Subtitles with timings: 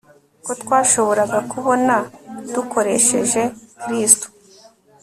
[0.45, 1.95] Ko twashoboraga kubona
[2.53, 3.41] dukoresheje
[3.81, 4.27] kristu